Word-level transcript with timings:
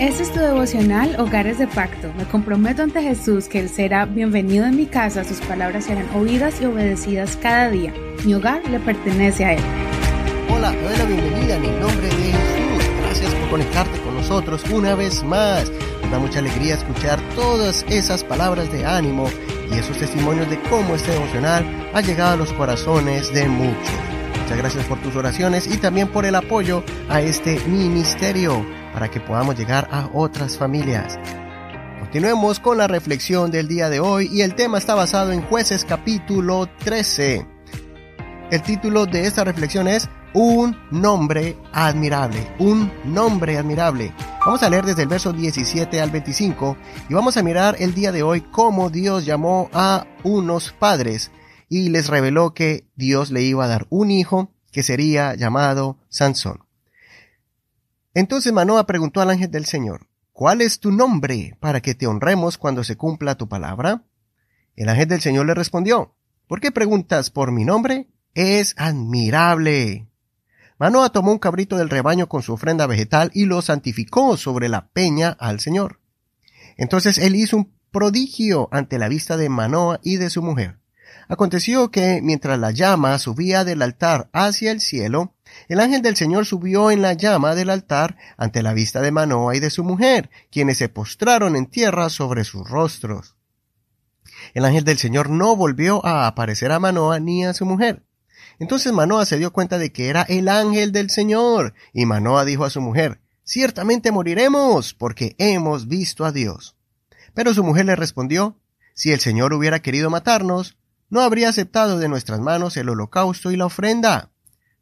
Este 0.00 0.22
es 0.22 0.32
tu 0.32 0.38
devocional 0.38 1.18
Hogares 1.18 1.58
de 1.58 1.66
Pacto. 1.66 2.12
Me 2.16 2.24
comprometo 2.24 2.84
ante 2.84 3.02
Jesús 3.02 3.48
que 3.48 3.58
Él 3.58 3.68
será 3.68 4.06
bienvenido 4.06 4.64
en 4.64 4.76
mi 4.76 4.86
casa, 4.86 5.24
sus 5.24 5.40
palabras 5.40 5.86
serán 5.86 6.08
oídas 6.14 6.60
y 6.60 6.66
obedecidas 6.66 7.36
cada 7.36 7.68
día. 7.68 7.92
Mi 8.24 8.32
hogar 8.32 8.62
le 8.70 8.78
pertenece 8.78 9.44
a 9.44 9.54
Él. 9.54 9.62
Hola, 10.54 10.70
te 10.70 10.82
doy 10.82 10.96
la 10.98 11.04
bienvenida 11.04 11.56
en 11.56 11.64
el 11.64 11.80
nombre 11.80 12.06
de 12.06 12.14
Jesús. 12.14 12.90
Gracias 13.02 13.34
por 13.34 13.50
conectarte 13.50 14.00
con 14.02 14.14
nosotros 14.14 14.62
una 14.70 14.94
vez 14.94 15.24
más. 15.24 15.68
Nos 16.02 16.10
da 16.12 16.18
mucha 16.20 16.38
alegría 16.38 16.74
escuchar 16.74 17.18
todas 17.34 17.84
esas 17.88 18.22
palabras 18.22 18.70
de 18.70 18.86
ánimo 18.86 19.28
y 19.68 19.78
esos 19.78 19.98
testimonios 19.98 20.48
de 20.48 20.60
cómo 20.70 20.94
este 20.94 21.10
devocional 21.10 21.64
ha 21.92 22.00
llegado 22.02 22.34
a 22.34 22.36
los 22.36 22.52
corazones 22.52 23.34
de 23.34 23.48
muchos. 23.48 24.17
Muchas 24.48 24.62
gracias 24.62 24.86
por 24.86 24.98
tus 25.02 25.14
oraciones 25.14 25.66
y 25.66 25.76
también 25.76 26.08
por 26.08 26.24
el 26.24 26.34
apoyo 26.34 26.82
a 27.10 27.20
este 27.20 27.60
ministerio 27.66 28.64
para 28.94 29.10
que 29.10 29.20
podamos 29.20 29.58
llegar 29.58 29.86
a 29.92 30.08
otras 30.14 30.56
familias. 30.56 31.18
Continuemos 32.00 32.58
con 32.58 32.78
la 32.78 32.86
reflexión 32.86 33.50
del 33.50 33.68
día 33.68 33.90
de 33.90 34.00
hoy 34.00 34.30
y 34.32 34.40
el 34.40 34.54
tema 34.54 34.78
está 34.78 34.94
basado 34.94 35.32
en 35.32 35.42
jueces 35.42 35.84
capítulo 35.84 36.66
13. 36.82 37.46
El 38.50 38.62
título 38.62 39.04
de 39.04 39.26
esta 39.26 39.44
reflexión 39.44 39.86
es 39.86 40.08
Un 40.32 40.74
nombre 40.90 41.58
admirable, 41.74 42.50
un 42.58 42.90
nombre 43.04 43.58
admirable. 43.58 44.14
Vamos 44.46 44.62
a 44.62 44.70
leer 44.70 44.86
desde 44.86 45.02
el 45.02 45.08
verso 45.08 45.34
17 45.34 46.00
al 46.00 46.10
25 46.10 46.74
y 47.10 47.12
vamos 47.12 47.36
a 47.36 47.42
mirar 47.42 47.76
el 47.80 47.92
día 47.92 48.12
de 48.12 48.22
hoy 48.22 48.40
cómo 48.40 48.88
Dios 48.88 49.26
llamó 49.26 49.68
a 49.74 50.06
unos 50.24 50.72
padres 50.72 51.30
y 51.68 51.90
les 51.90 52.08
reveló 52.08 52.54
que 52.54 52.86
Dios 52.96 53.30
le 53.30 53.42
iba 53.42 53.64
a 53.64 53.68
dar 53.68 53.86
un 53.90 54.10
hijo 54.10 54.52
que 54.72 54.82
sería 54.82 55.34
llamado 55.34 55.98
Sansón. 56.08 56.64
Entonces 58.14 58.52
Manoa 58.52 58.86
preguntó 58.86 59.20
al 59.20 59.30
ángel 59.30 59.50
del 59.50 59.66
Señor, 59.66 60.08
¿cuál 60.32 60.60
es 60.60 60.80
tu 60.80 60.90
nombre 60.90 61.56
para 61.60 61.80
que 61.80 61.94
te 61.94 62.06
honremos 62.06 62.58
cuando 62.58 62.84
se 62.84 62.96
cumpla 62.96 63.36
tu 63.36 63.48
palabra? 63.48 64.02
El 64.76 64.88
ángel 64.88 65.08
del 65.08 65.20
Señor 65.20 65.46
le 65.46 65.54
respondió, 65.54 66.14
¿por 66.46 66.60
qué 66.60 66.72
preguntas 66.72 67.30
por 67.30 67.52
mi 67.52 67.64
nombre? 67.64 68.08
Es 68.34 68.74
admirable. 68.76 70.08
Manoa 70.78 71.10
tomó 71.10 71.32
un 71.32 71.38
cabrito 71.38 71.76
del 71.76 71.90
rebaño 71.90 72.28
con 72.28 72.42
su 72.42 72.52
ofrenda 72.52 72.86
vegetal 72.86 73.30
y 73.34 73.46
lo 73.46 73.62
santificó 73.62 74.36
sobre 74.36 74.68
la 74.68 74.88
peña 74.88 75.36
al 75.40 75.60
Señor. 75.60 76.00
Entonces 76.76 77.18
él 77.18 77.34
hizo 77.34 77.56
un 77.56 77.72
prodigio 77.90 78.68
ante 78.70 78.98
la 78.98 79.08
vista 79.08 79.36
de 79.36 79.48
Manoa 79.48 79.98
y 80.02 80.16
de 80.16 80.30
su 80.30 80.42
mujer. 80.42 80.78
Aconteció 81.28 81.90
que 81.90 82.20
mientras 82.22 82.58
la 82.58 82.70
llama 82.70 83.18
subía 83.18 83.62
del 83.64 83.82
altar 83.82 84.30
hacia 84.32 84.72
el 84.72 84.80
cielo, 84.80 85.34
el 85.68 85.78
ángel 85.80 86.00
del 86.00 86.16
Señor 86.16 86.46
subió 86.46 86.90
en 86.90 87.02
la 87.02 87.12
llama 87.12 87.54
del 87.54 87.68
altar 87.68 88.16
ante 88.38 88.62
la 88.62 88.72
vista 88.72 89.02
de 89.02 89.12
Manoa 89.12 89.54
y 89.54 89.60
de 89.60 89.68
su 89.68 89.84
mujer, 89.84 90.30
quienes 90.50 90.78
se 90.78 90.88
postraron 90.88 91.54
en 91.54 91.66
tierra 91.66 92.08
sobre 92.08 92.44
sus 92.44 92.66
rostros. 92.66 93.36
El 94.54 94.64
ángel 94.64 94.84
del 94.84 94.96
Señor 94.96 95.28
no 95.28 95.54
volvió 95.54 96.04
a 96.06 96.26
aparecer 96.26 96.72
a 96.72 96.78
Manoa 96.78 97.20
ni 97.20 97.44
a 97.44 97.52
su 97.52 97.66
mujer. 97.66 98.04
Entonces 98.58 98.92
Manoa 98.92 99.26
se 99.26 99.36
dio 99.36 99.52
cuenta 99.52 99.76
de 99.76 99.92
que 99.92 100.08
era 100.08 100.22
el 100.22 100.48
ángel 100.48 100.92
del 100.92 101.10
Señor, 101.10 101.74
y 101.92 102.06
Manoa 102.06 102.46
dijo 102.46 102.64
a 102.64 102.70
su 102.70 102.80
mujer, 102.80 103.20
Ciertamente 103.44 104.12
moriremos, 104.12 104.94
porque 104.94 105.34
hemos 105.38 105.88
visto 105.88 106.24
a 106.24 106.32
Dios. 106.32 106.76
Pero 107.34 107.52
su 107.52 107.62
mujer 107.64 107.84
le 107.86 107.96
respondió, 107.96 108.58
Si 108.94 109.12
el 109.12 109.20
Señor 109.20 109.52
hubiera 109.52 109.80
querido 109.80 110.10
matarnos, 110.10 110.77
no 111.10 111.20
habría 111.20 111.48
aceptado 111.48 111.98
de 111.98 112.08
nuestras 112.08 112.40
manos 112.40 112.76
el 112.76 112.88
holocausto 112.88 113.50
y 113.50 113.56
la 113.56 113.66
ofrenda 113.66 114.30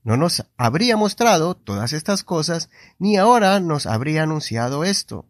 no 0.07 0.17
nos 0.17 0.47
habría 0.57 0.97
mostrado 0.97 1.57
todas 1.57 1.93
estas 1.93 2.23
cosas, 2.23 2.71
ni 3.01 3.17
ahora 3.17 3.59
nos 3.59 3.87
habría 3.87 4.23
anunciado 4.23 4.85
esto. 4.85 5.27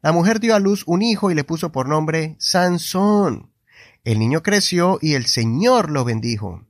La 0.00 0.10
mujer 0.10 0.40
dio 0.40 0.54
a 0.54 0.58
luz 0.58 0.84
un 0.86 1.02
hijo 1.02 1.30
y 1.30 1.34
le 1.34 1.44
puso 1.44 1.70
por 1.70 1.86
nombre 1.86 2.34
Sansón. 2.38 3.50
El 4.02 4.20
niño 4.20 4.42
creció 4.42 4.98
y 5.02 5.12
el 5.12 5.26
Señor 5.26 5.90
lo 5.90 6.02
bendijo. 6.06 6.64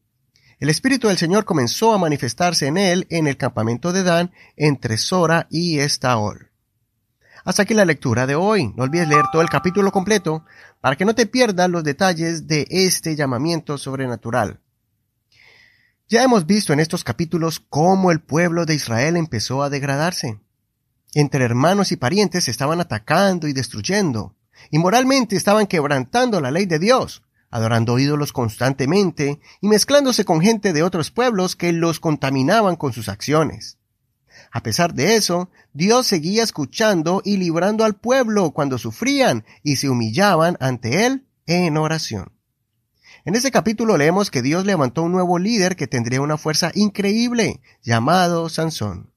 El 0.59 0.71
Espíritu 0.71 1.07
del 1.07 1.17
Señor 1.17 1.45
comenzó 1.45 1.93
a 1.93 1.99
manifestarse 1.99 2.67
en 2.67 2.79
él 2.79 3.07
en 3.11 3.29
el 3.29 3.37
campamento 3.37 3.93
de 3.93 4.03
Dan 4.03 4.33
entre 4.57 4.97
Sora 4.97 5.47
y 5.51 5.79
Estaol. 5.79 6.51
Hasta 7.45 7.63
aquí 7.63 7.75
la 7.75 7.85
lectura 7.85 8.27
de 8.27 8.35
hoy. 8.35 8.73
No 8.75 8.85
olvides 8.85 9.09
leer 9.09 9.27
todo 9.31 9.43
el 9.43 9.51
capítulo 9.51 9.93
completo 9.93 10.45
para 10.81 10.97
que 10.97 11.05
no 11.05 11.15
te 11.15 11.27
pierdas 11.27 11.69
los 11.69 11.85
detalles 11.85 12.47
de 12.47 12.67
este 12.71 13.17
llamamiento 13.17 13.77
sobrenatural. 13.77 14.61
Ya 16.09 16.23
hemos 16.23 16.47
visto 16.47 16.73
en 16.73 16.81
estos 16.81 17.05
capítulos 17.05 17.61
cómo 17.61 18.11
el 18.11 18.21
pueblo 18.21 18.65
de 18.65 18.75
Israel 18.75 19.17
empezó 19.17 19.63
a 19.63 19.71
degradarse. 19.71 20.41
Entre 21.13 21.45
hermanos 21.45 21.93
y 21.93 21.97
parientes 21.97 22.45
se 22.45 22.51
estaban 22.51 22.81
atacando 22.81 23.47
y 23.47 23.53
destruyendo, 23.53 24.35
y 24.71 24.79
moralmente 24.79 25.37
estaban 25.37 25.67
quebrantando 25.67 26.41
la 26.41 26.51
ley 26.51 26.67
de 26.67 26.79
Dios, 26.79 27.23
adorando 27.51 27.99
ídolos 27.99 28.33
constantemente 28.33 29.41
y 29.61 29.69
mezclándose 29.69 30.25
con 30.25 30.41
gente 30.41 30.73
de 30.73 30.83
otros 30.83 31.11
pueblos 31.11 31.57
que 31.57 31.73
los 31.73 32.01
contaminaban 32.01 32.77
con 32.77 32.93
sus 32.93 33.09
acciones. 33.09 33.79
A 34.51 34.63
pesar 34.63 34.95
de 34.95 35.17
eso, 35.17 35.51
Dios 35.73 36.07
seguía 36.07 36.43
escuchando 36.43 37.23
y 37.25 37.37
librando 37.37 37.85
al 37.85 37.97
pueblo 37.97 38.53
cuando 38.53 38.79
sufrían 38.79 39.45
y 39.63 39.77
se 39.77 39.89
humillaban 39.89 40.57
ante 40.61 41.07
Él 41.07 41.27
en 41.47 41.77
oración. 41.77 42.33
En 43.25 43.35
este 43.35 43.51
capítulo 43.51 43.97
leemos 43.97 44.31
que 44.31 44.43
Dios 44.43 44.67
levantó 44.67 45.03
un 45.03 45.13
nuevo 45.13 45.39
líder 45.39 45.77
que 45.77 45.87
tendría 45.87 46.21
una 46.21 46.37
fuerza 46.37 46.71
increíble, 46.75 47.61
llamado 47.83 48.49
Sansón. 48.51 49.15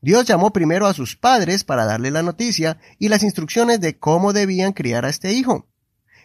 Dios 0.00 0.26
llamó 0.26 0.52
primero 0.52 0.86
a 0.86 0.94
sus 0.94 1.16
padres 1.16 1.64
para 1.64 1.84
darle 1.84 2.10
la 2.10 2.22
noticia 2.22 2.78
y 2.98 3.08
las 3.08 3.22
instrucciones 3.22 3.80
de 3.80 3.98
cómo 3.98 4.32
debían 4.32 4.72
criar 4.72 5.04
a 5.04 5.08
este 5.08 5.32
hijo. 5.32 5.68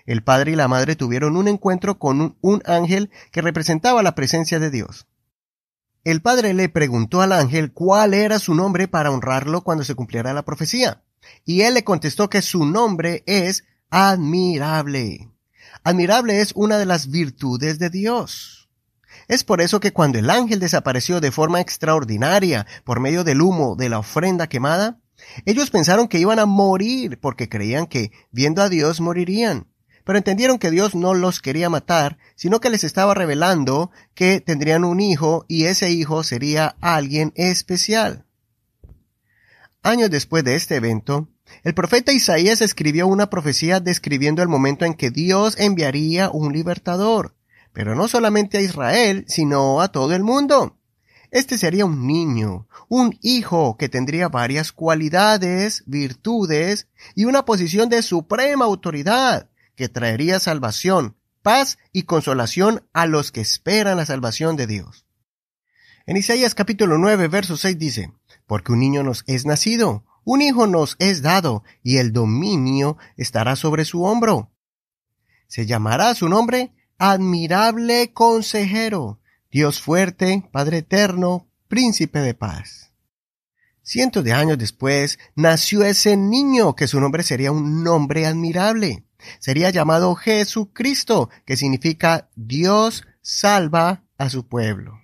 El 0.05 0.23
padre 0.23 0.51
y 0.51 0.55
la 0.55 0.67
madre 0.67 0.95
tuvieron 0.95 1.37
un 1.37 1.47
encuentro 1.47 1.99
con 1.99 2.37
un, 2.41 2.63
ángel 2.65 3.11
que 3.31 3.41
representaba 3.41 4.03
la 4.03 4.15
presencia 4.15 4.59
de 4.59 4.71
Dios. 4.71 5.07
El 6.03 6.21
padre 6.23 6.55
le 6.55 6.67
preguntó 6.67 7.21
al 7.21 7.31
ángel 7.31 7.73
cuál 7.73 8.15
era 8.15 8.39
su 8.39 8.55
nombre 8.55 8.87
para 8.87 9.11
honrarlo 9.11 9.61
cuando 9.61 9.83
se 9.83 9.93
cumpliera 9.93 10.33
la 10.33 10.43
profecía, 10.43 11.03
y 11.45 11.61
él 11.61 11.75
le 11.75 11.83
contestó 11.83 12.27
que 12.27 12.41
su 12.41 12.65
nombre 12.65 13.23
es 13.27 13.65
admirable. 13.91 15.29
Admirable 15.83 16.41
es 16.41 16.53
una 16.55 16.79
de 16.79 16.87
las 16.87 17.11
virtudes 17.11 17.77
de 17.77 17.91
Dios. 17.91 18.69
Es 19.27 19.43
por 19.43 19.61
eso 19.61 19.79
que 19.79 19.93
cuando 19.93 20.17
el 20.17 20.31
ángel 20.31 20.59
desapareció 20.59 21.21
de 21.21 21.31
forma 21.31 21.61
extraordinaria 21.61 22.65
por 22.83 22.99
medio 22.99 23.23
del 23.23 23.41
humo 23.41 23.75
de 23.75 23.89
la 23.89 23.99
ofrenda 23.99 24.47
quemada, 24.47 24.99
ellos 25.45 25.69
pensaron 25.69 26.07
que 26.07 26.19
iban 26.19 26.39
a 26.39 26.47
morir 26.47 27.19
porque 27.19 27.47
creían 27.47 27.85
que, 27.85 28.11
viendo 28.31 28.63
a 28.63 28.69
Dios, 28.69 29.01
morirían. 29.01 29.67
Pero 30.03 30.17
entendieron 30.17 30.57
que 30.57 30.71
Dios 30.71 30.95
no 30.95 31.13
los 31.13 31.41
quería 31.41 31.69
matar, 31.69 32.17
sino 32.35 32.59
que 32.59 32.69
les 32.69 32.83
estaba 32.83 33.13
revelando 33.13 33.91
que 34.15 34.41
tendrían 34.41 34.83
un 34.83 34.99
hijo 34.99 35.45
y 35.47 35.65
ese 35.65 35.91
hijo 35.91 36.23
sería 36.23 36.75
alguien 36.81 37.33
especial. 37.35 38.25
Años 39.83 40.09
después 40.09 40.43
de 40.43 40.55
este 40.55 40.75
evento, 40.75 41.27
el 41.63 41.73
profeta 41.73 42.11
Isaías 42.11 42.61
escribió 42.61 43.07
una 43.07 43.29
profecía 43.29 43.79
describiendo 43.79 44.41
el 44.41 44.47
momento 44.47 44.85
en 44.85 44.93
que 44.93 45.11
Dios 45.11 45.55
enviaría 45.57 46.29
un 46.29 46.53
libertador, 46.53 47.35
pero 47.73 47.95
no 47.95 48.07
solamente 48.07 48.57
a 48.57 48.61
Israel, 48.61 49.25
sino 49.27 49.81
a 49.81 49.91
todo 49.91 50.13
el 50.13 50.23
mundo. 50.23 50.77
Este 51.31 51.57
sería 51.57 51.85
un 51.85 52.05
niño, 52.07 52.67
un 52.89 53.17
hijo 53.21 53.77
que 53.77 53.87
tendría 53.87 54.27
varias 54.27 54.73
cualidades, 54.73 55.83
virtudes 55.85 56.87
y 57.15 57.23
una 57.23 57.45
posición 57.45 57.87
de 57.87 58.01
suprema 58.01 58.65
autoridad, 58.65 59.49
que 59.81 59.89
traería 59.89 60.39
salvación, 60.39 61.17
paz 61.41 61.79
y 61.91 62.03
consolación 62.03 62.87
a 62.93 63.07
los 63.07 63.31
que 63.31 63.41
esperan 63.41 63.97
la 63.97 64.05
salvación 64.05 64.55
de 64.55 64.67
Dios. 64.67 65.07
En 66.05 66.17
Isaías 66.17 66.53
capítulo 66.53 66.99
9, 66.99 67.27
verso 67.29 67.57
6 67.57 67.79
dice, 67.79 68.13
Porque 68.45 68.73
un 68.73 68.79
niño 68.79 69.01
nos 69.01 69.23
es 69.25 69.47
nacido, 69.47 70.05
un 70.23 70.43
hijo 70.43 70.67
nos 70.67 70.97
es 70.99 71.23
dado, 71.23 71.63
y 71.81 71.97
el 71.97 72.13
dominio 72.13 72.99
estará 73.17 73.55
sobre 73.55 73.83
su 73.83 74.03
hombro. 74.03 74.51
Se 75.47 75.65
llamará 75.65 76.13
su 76.13 76.29
nombre 76.29 76.75
Admirable 76.99 78.13
Consejero, 78.13 79.19
Dios 79.49 79.81
fuerte, 79.81 80.47
Padre 80.51 80.77
eterno, 80.77 81.47
Príncipe 81.67 82.19
de 82.19 82.35
paz. 82.35 82.93
Cientos 83.81 84.23
de 84.23 84.33
años 84.33 84.59
después 84.59 85.17
nació 85.35 85.83
ese 85.83 86.17
niño 86.17 86.75
que 86.75 86.87
su 86.87 87.01
nombre 87.01 87.23
sería 87.23 87.51
un 87.51 87.83
nombre 87.83 88.27
admirable. 88.27 89.05
Sería 89.39 89.69
llamado 89.69 90.15
Jesucristo, 90.15 91.29
que 91.45 91.57
significa 91.57 92.29
Dios 92.35 93.05
salva 93.21 94.03
a 94.17 94.29
su 94.29 94.47
pueblo. 94.47 94.99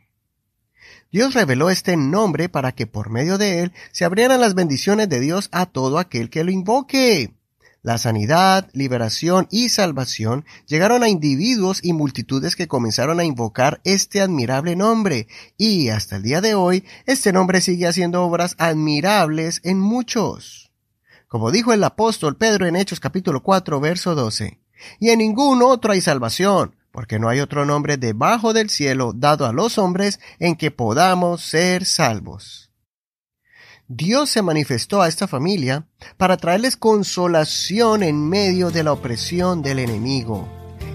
Dios 1.11 1.33
reveló 1.33 1.69
este 1.69 1.95
nombre 1.95 2.49
para 2.49 2.73
que 2.73 2.85
por 2.85 3.09
medio 3.09 3.37
de 3.37 3.61
él 3.61 3.73
se 3.91 4.05
abrieran 4.05 4.41
las 4.41 4.55
bendiciones 4.55 5.07
de 5.09 5.19
Dios 5.19 5.49
a 5.51 5.65
todo 5.65 5.99
aquel 5.99 6.29
que 6.29 6.43
lo 6.43 6.51
invoque. 6.51 7.33
La 7.81 7.97
sanidad, 7.97 8.69
liberación 8.73 9.47
y 9.49 9.69
salvación 9.69 10.43
llegaron 10.65 11.03
a 11.03 11.09
individuos 11.09 11.79
y 11.81 11.93
multitudes 11.93 12.57
que 12.57 12.67
comenzaron 12.67 13.19
a 13.21 13.23
invocar 13.23 13.79
este 13.85 14.19
admirable 14.19 14.75
nombre, 14.75 15.27
y 15.57 15.87
hasta 15.87 16.17
el 16.17 16.23
día 16.23 16.41
de 16.41 16.53
hoy 16.53 16.83
este 17.05 17.31
nombre 17.31 17.61
sigue 17.61 17.87
haciendo 17.87 18.23
obras 18.23 18.55
admirables 18.57 19.61
en 19.63 19.79
muchos. 19.79 20.66
Como 21.27 21.51
dijo 21.51 21.74
el 21.74 21.83
apóstol 21.83 22.38
Pedro 22.38 22.68
en 22.68 22.77
Hechos 22.77 23.01
capítulo 23.01 23.44
4 23.44 23.81
verso 23.81 24.15
12, 24.15 24.62
y 25.00 25.09
en 25.09 25.19
ningún 25.19 25.62
otro 25.62 25.91
hay 25.91 26.00
salvación, 26.00 26.75
porque 26.91 27.19
no 27.19 27.27
hay 27.27 27.41
otro 27.41 27.65
nombre 27.65 27.97
debajo 27.97 28.53
del 28.53 28.69
cielo 28.69 29.12
dado 29.13 29.45
a 29.45 29.51
los 29.51 29.77
hombres 29.77 30.21
en 30.39 30.56
que 30.56 30.71
podamos 30.71 31.41
ser 31.41 31.83
salvos. 31.83 32.71
Dios 33.89 34.29
se 34.29 34.41
manifestó 34.41 35.01
a 35.01 35.09
esta 35.09 35.27
familia 35.27 35.85
para 36.15 36.38
traerles 36.38 36.77
consolación 36.77 38.03
en 38.03 38.29
medio 38.29 38.71
de 38.71 38.83
la 38.83 38.94
opresión 38.94 39.62
del 39.62 39.79
enemigo. 39.79 40.47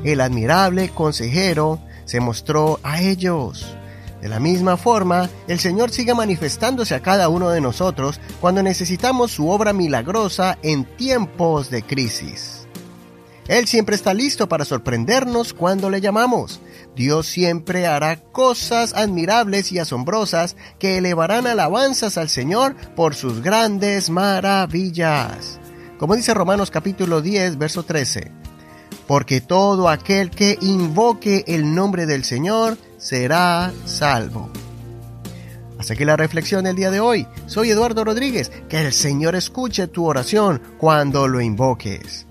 El 0.03 0.23
admirable 0.23 0.89
consejero 0.89 1.79
se 2.07 2.21
mostró 2.21 2.81
a 2.83 3.03
ellos. 3.03 3.77
De 4.23 4.29
la 4.29 4.39
misma 4.39 4.77
forma, 4.77 5.29
el 5.49 5.59
Señor 5.59 5.91
sigue 5.91 6.15
manifestándose 6.15 6.95
a 6.95 7.03
cada 7.03 7.29
uno 7.29 7.51
de 7.51 7.61
nosotros 7.61 8.21
cuando 8.41 8.63
necesitamos 8.63 9.33
su 9.33 9.49
obra 9.49 9.73
milagrosa 9.73 10.59
en 10.63 10.85
tiempos 10.85 11.71
de 11.71 11.83
crisis. 11.83 12.69
Él 13.49 13.67
siempre 13.67 13.97
está 13.97 14.15
listo 14.15 14.49
para 14.49 14.65
sorprendernos 14.65 15.53
cuando 15.53 15.91
le 15.91 16.01
llamamos. 16.01 16.61
Dios 16.95 17.27
siempre 17.27 17.89
hará 17.89 18.15
cosas 18.15 18.95
admirables 18.95 19.73
y 19.73 19.81
asombrosas 19.81 20.55
que 20.79 20.99
elevarán 20.99 21.49
alabanzas 21.49 22.17
al 22.17 22.29
Señor 22.29 22.77
por 22.95 23.17
sus 23.17 23.43
grandes 23.43 24.09
maravillas. 24.09 25.59
Como 25.99 26.15
dice 26.15 26.33
Romanos 26.33 26.71
capítulo 26.71 27.23
10, 27.23 27.59
verso 27.59 27.83
13. 27.83 28.31
Porque 29.09 29.41
todo 29.41 29.89
aquel 29.89 30.31
que 30.31 30.59
invoque 30.61 31.43
el 31.49 31.75
nombre 31.75 32.07
del 32.07 32.23
Señor 32.23 32.79
será 33.03 33.73
salvo. 33.85 34.49
Hasta 35.79 35.95
aquí 35.95 36.05
la 36.05 36.17
reflexión 36.17 36.65
del 36.65 36.77
día 36.77 36.93
de 36.93 37.01
hoy. 37.01 37.27
Soy 37.47 37.71
Eduardo 37.71 38.05
Rodríguez. 38.05 38.53
Que 38.69 38.87
el 38.87 38.93
Señor 38.93 39.35
escuche 39.35 39.89
tu 39.89 40.07
oración 40.07 40.63
cuando 40.79 41.27
lo 41.27 41.41
invoques. 41.41 42.27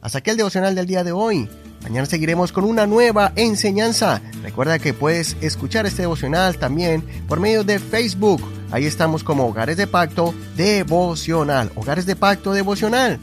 Hasta 0.00 0.18
aquí 0.18 0.30
el 0.30 0.36
devocional 0.36 0.76
del 0.76 0.86
día 0.86 1.02
de 1.02 1.10
hoy. 1.10 1.48
Mañana 1.82 2.06
seguiremos 2.06 2.52
con 2.52 2.62
una 2.62 2.86
nueva 2.86 3.32
enseñanza. 3.34 4.22
Recuerda 4.42 4.78
que 4.78 4.94
puedes 4.94 5.36
escuchar 5.40 5.84
este 5.84 6.02
devocional 6.02 6.56
también 6.58 7.04
por 7.26 7.40
medio 7.40 7.64
de 7.64 7.80
Facebook. 7.80 8.40
Ahí 8.70 8.86
estamos 8.86 9.24
como 9.24 9.46
Hogares 9.46 9.76
de 9.76 9.88
Pacto 9.88 10.32
Devocional. 10.56 11.72
Hogares 11.74 12.06
de 12.06 12.14
Pacto 12.14 12.52
Devocional. 12.52 13.18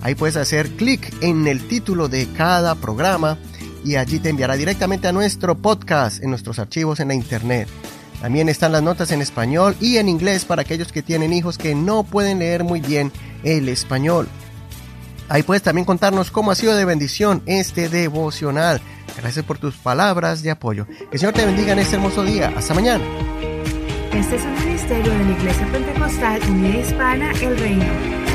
Ahí 0.00 0.14
puedes 0.14 0.36
hacer 0.36 0.70
clic 0.70 1.12
en 1.20 1.48
el 1.48 1.66
título 1.66 2.08
de 2.08 2.28
cada 2.28 2.76
programa 2.76 3.36
y 3.86 3.94
allí 3.94 4.18
te 4.18 4.30
enviará 4.30 4.56
directamente 4.56 5.06
a 5.06 5.12
nuestro 5.12 5.56
podcast 5.56 6.20
en 6.20 6.30
nuestros 6.30 6.58
archivos 6.58 6.98
en 6.98 7.08
la 7.08 7.14
internet. 7.14 7.68
También 8.20 8.48
están 8.48 8.72
las 8.72 8.82
notas 8.82 9.12
en 9.12 9.22
español 9.22 9.76
y 9.80 9.98
en 9.98 10.08
inglés 10.08 10.44
para 10.44 10.62
aquellos 10.62 10.90
que 10.90 11.02
tienen 11.02 11.32
hijos 11.32 11.56
que 11.56 11.76
no 11.76 12.02
pueden 12.02 12.40
leer 12.40 12.64
muy 12.64 12.80
bien 12.80 13.12
el 13.44 13.68
español. 13.68 14.26
Ahí 15.28 15.44
puedes 15.44 15.62
también 15.62 15.84
contarnos 15.84 16.32
cómo 16.32 16.50
ha 16.50 16.56
sido 16.56 16.74
de 16.74 16.84
bendición 16.84 17.42
este 17.46 17.88
devocional. 17.88 18.80
Gracias 19.16 19.44
por 19.44 19.58
tus 19.58 19.76
palabras 19.76 20.42
de 20.42 20.50
apoyo. 20.50 20.86
Que 20.86 21.08
el 21.12 21.18
Señor 21.20 21.34
te 21.34 21.46
bendiga 21.46 21.72
en 21.72 21.78
este 21.78 21.94
hermoso 21.94 22.24
día. 22.24 22.52
Hasta 22.56 22.74
mañana. 22.74 23.04
Este 24.12 24.34
es 24.34 24.42
un 24.42 24.64
ministerio 24.64 25.12
de 25.12 25.24
la 25.24 25.30
Iglesia 25.30 25.66
Pentecostal 25.70 26.40
Unida 26.50 26.78
Hispana 26.78 27.32
El 27.40 27.58
Reino. 27.58 28.25